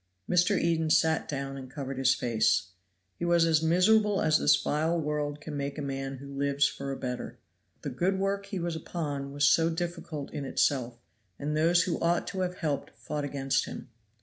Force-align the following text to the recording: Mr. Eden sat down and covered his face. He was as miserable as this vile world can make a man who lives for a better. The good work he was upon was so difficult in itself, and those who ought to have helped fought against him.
Mr. 0.27 0.59
Eden 0.59 0.89
sat 0.89 1.29
down 1.29 1.55
and 1.57 1.69
covered 1.69 1.99
his 1.99 2.15
face. 2.15 2.71
He 3.19 3.23
was 3.23 3.45
as 3.45 3.61
miserable 3.61 4.19
as 4.19 4.39
this 4.39 4.55
vile 4.59 4.99
world 4.99 5.39
can 5.39 5.55
make 5.55 5.77
a 5.77 5.81
man 5.83 6.17
who 6.17 6.33
lives 6.33 6.67
for 6.67 6.91
a 6.91 6.97
better. 6.97 7.37
The 7.83 7.91
good 7.91 8.17
work 8.17 8.47
he 8.47 8.57
was 8.57 8.75
upon 8.75 9.31
was 9.31 9.45
so 9.45 9.69
difficult 9.69 10.33
in 10.33 10.43
itself, 10.43 10.97
and 11.37 11.55
those 11.55 11.83
who 11.83 11.99
ought 12.01 12.25
to 12.29 12.39
have 12.39 12.55
helped 12.57 12.97
fought 12.97 13.23
against 13.23 13.65
him. 13.65 13.89